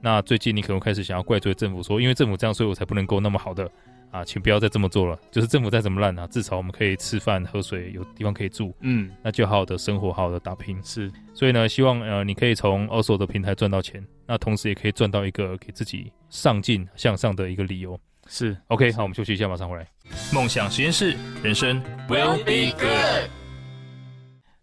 [0.01, 3.69] 那最近你可能开始想要怪罪政府，说因为政府这样，所以我才不能够那么好的。
[4.11, 5.19] 啊，请不要再这么做了。
[5.31, 8.75] 就是政府再怎么烂啊，至少我们可以吃饭、喝水，有地方可以住。
[8.81, 10.83] 嗯，那就好好的生活，好好的打拼。
[10.83, 17.99] 是，所以呢，希望呃，你可以从 OSO 的平台赚到钱，那同时也可以赚到一个给自己上进向上的一个理由。
[18.27, 19.87] 是，OK，好，我们休息一下，马上回来。
[20.33, 23.31] 梦想实验室，人生 will be good。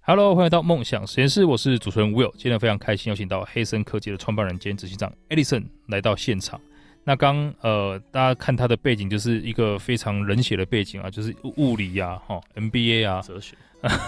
[0.01, 2.31] Hello，欢迎到梦想实验室，我是主持人 Will。
[2.37, 6.61] 今天非常开心，邀请到黑森科技的创办人兼执行长 Edison 来到现场。
[7.07, 13.55] 那刚呃，大家看他的背景就是一个非常冷血的背景啊，就是物理呀、啊，哈，MBA 啊，哲学，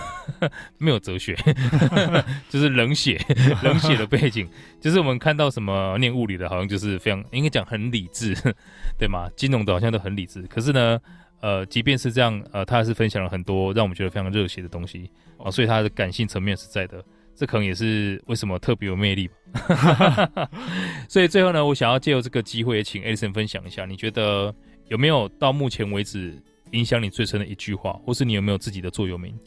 [0.80, 1.38] 没有哲学，
[2.50, 3.22] 就是冷血
[3.62, 4.48] 冷血的背景，
[4.82, 8.36] 就是我们看到什么念物理的，好像就是非常应该讲很理智，
[8.98, 9.30] 对吗？
[9.36, 11.00] 金融的好像都很理智，可是呢，
[11.40, 15.08] 呃，即便是这样，呃，他还是分享了很多让我们觉得非常热血的东西
[15.38, 17.04] 啊、呃，所以他的感性层面是在的。
[17.38, 20.50] 这可能也是为什么特别有魅力吧。
[21.08, 24.54] 所以最后呢，我想要借由这个机会，也请 Edison 分享一下，你觉得
[24.88, 26.36] 有没有到目前为止
[26.72, 29.38] 影响你最深的一句话，或是你有没有自己的座右铭？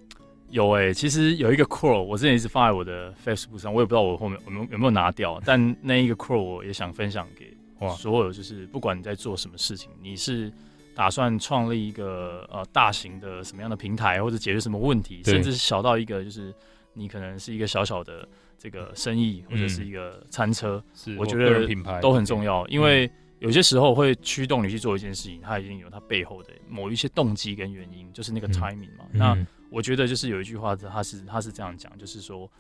[0.51, 7.53] 有诶、欸，其实有一个 quote，我之前一直放在我的 Facebook 上，我也不知道我后面有没有有没有拿掉，但那一个 quote 我也想分享给
[7.97, 10.53] 所有，就是不管你在做什么事情，你是
[10.95, 16.55] 打算创立一个呃大型的什么样的平台，或者解决什么问题，甚至是小到一个就是。
[16.93, 29.07] 你可能是一个小小的这个生意，或者是一个餐车，是我觉得品牌都很重要，因为有些时候会驱动你去做一件事情，它已经有它背后的某一些动机跟原因，就是那个 timing 嘛。
[29.13, 29.37] 那
[29.71, 32.51] 我觉得就是有一句话，它是它是这样讲，就是说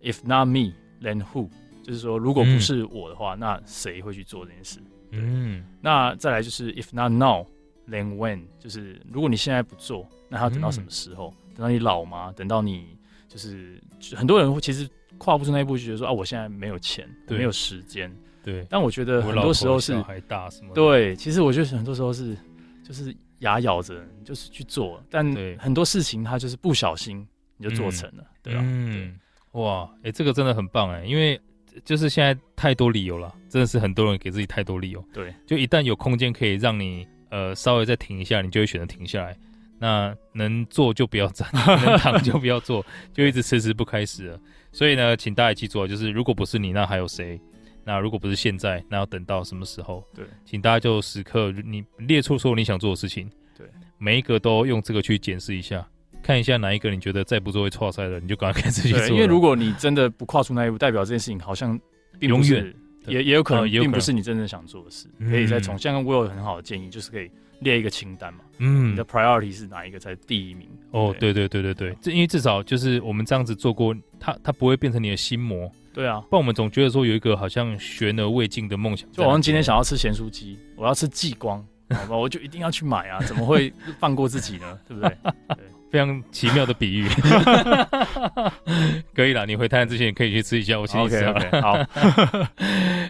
[0.00, 1.48] ，If not me, then who？
[1.82, 4.80] 就是说，如果不是我的话，那谁会去做这件事？
[5.10, 5.64] 嗯。
[5.80, 7.44] 那再来就是 If not now,
[7.88, 8.44] then when？
[8.60, 11.34] 就是如果你现在不做，那还要等到什么时候？
[11.54, 12.32] 等到你老吗？
[12.36, 12.96] 等到你？
[13.32, 13.80] 就是
[14.14, 18.14] 很多人会其实跨不出那一步，就觉得说啊，我现在没有钱，对没有时间。
[18.44, 20.74] 对，但我觉得很多时候是还大什么？
[20.74, 22.36] 对，其实我觉得很多时候是
[22.86, 25.02] 就是牙咬着，就是去做。
[25.08, 25.24] 但
[25.58, 27.26] 很多事情它就是不小心
[27.56, 28.60] 你就做成了，对吧？
[28.62, 29.18] 嗯，
[29.52, 31.40] 哇，哎、欸，这个真的很棒哎，因为
[31.86, 35.02] 就是现在太多理由了，真的是很多人给自己太多理由。
[35.10, 39.34] 对，就一旦有空间可以让你呃稍微再停一下，你就会选择停下来。
[39.82, 41.48] 那能坐就不要站，
[41.84, 44.38] 能躺就不要坐， 就一直迟迟不开始了。
[44.70, 47.40] 所以呢，请大家记住啊，就是如果不是你，那还有谁？
[47.84, 50.06] 那如果不是现在，那要等到什么时候？
[50.14, 53.28] 对，请大家就时刻你列出所有你想做的事情，
[53.58, 53.66] 对，
[53.98, 55.84] 每一个都用这个去检视一下，
[56.22, 59.08] 看一下哪一个你觉得再不做会错赛的，你就赶快开始去做。
[59.08, 61.76] 因为如果你真的不跨出那一步，代表这件事情好像
[62.20, 62.72] 并永远
[63.08, 65.08] 也也有可能并不是你真正想做的事。
[65.18, 67.28] 可以再从像我有很好的建议，就是可以
[67.62, 68.40] 列一个清单嘛。
[68.58, 70.68] 嗯，你的 priority 是哪一个才第一名？
[70.90, 75.70] 哦，对对对对对，这因为至少就是我们这样子做过，它它不会变成你的心魔。
[75.92, 84.78] 对啊，不然我们总觉得说有一个好像悬而未尽的梦想，就好像今天想要吃咸酥鸡，我要吃继光，好吧，我就一定要去买啊，怎么会放过自己呢？
[84.88, 85.16] 对不对？
[85.48, 85.56] 对，
[85.92, 87.06] 非常奇妙的比喻，
[89.14, 89.44] 可以了。
[89.44, 91.16] 你回台湾之前可以去吃一下，我请你吃。
[91.22, 91.76] Okay 好，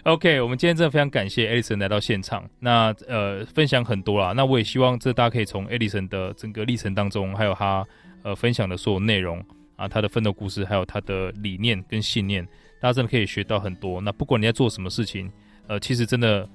[0.11, 7.87] OK，我们今天真的非常感谢 Edison 来到现场，那呃分享很多啦，那我也希望这大家可以从 Edison 的整个历程当中，还有他
[8.21, 9.41] 呃分享的所有内容
[9.77, 12.45] 啊，他的奋斗故事，还有他的理念跟信念。
[12.81, 14.01] 大家真的可以学到很多。
[14.01, 15.31] 那不管你在做什么事情，
[15.67, 16.45] 呃，其实真的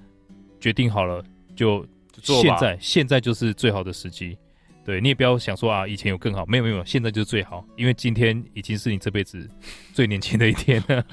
[0.60, 1.24] 决定好了
[1.56, 1.86] 就
[2.22, 4.36] 现在，现在就是最好的时机。
[4.88, 9.46] 对，你也不要想说啊，以前有更好，没有没有，现在就是最好，因为今天已经是你这辈子
[9.92, 11.04] 最年轻的一天了。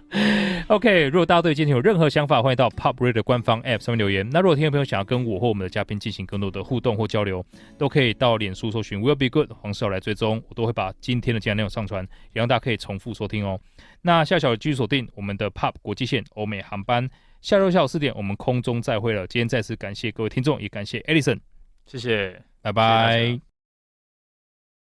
[0.68, 4.28] OK，如果大家对今天有任何想法，欢迎到 Pop Radio 官方 App 上面留言。
[4.28, 7.42] 那如果听众朋友想要跟我或我们的嘉宾进行更多的互动或交流，
[7.78, 12.04] 都可以到脸书搜寻 Will Be Good 黄少来追踪，我都会把今天的节目内容上传，
[12.34, 13.58] 也让大家可以重复收听哦。
[14.02, 17.08] 那下小继续锁定我们的 Pop 国际线欧美航班，
[17.40, 19.26] 下周下午四点我们空中再会了。
[19.26, 21.38] 今天再次感谢各位听众，也感谢 Edison，
[21.86, 23.18] 谢谢，拜拜。
[23.18, 23.51] 谢谢